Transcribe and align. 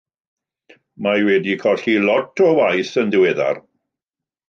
Mae 1.09 1.21
wedi 1.27 1.55
colli 1.65 1.95
lot 2.09 2.45
o 2.49 2.51
waith 2.63 2.99
yn 3.05 3.15
ddiweddar. 3.15 3.65